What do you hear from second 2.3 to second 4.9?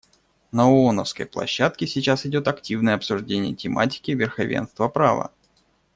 активное обсуждение тематики верховенства